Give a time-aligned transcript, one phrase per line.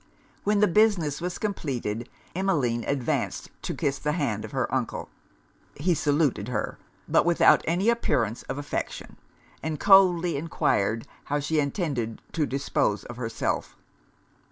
[0.43, 5.09] When the business was completed, Emmeline advanced to kiss the hand of her uncle:
[5.75, 9.17] he saluted her; but without any appearance of affection;
[9.61, 13.77] and coldly enquired how she intended to dispose of herself?